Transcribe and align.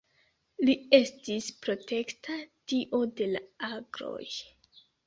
Li 0.69 0.75
estis 0.99 1.51
protekta 1.67 2.41
dio 2.75 3.05
de 3.21 3.31
la 3.37 3.47
agroj. 3.73 4.25